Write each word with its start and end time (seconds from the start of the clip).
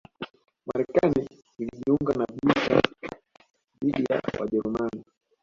Marekani 0.65 1.27
ilijiunga 1.57 2.13
na 2.13 2.25
vita 2.41 2.81
dhidi 3.81 4.03
ya 4.09 4.21
Wajerumani 4.39 5.03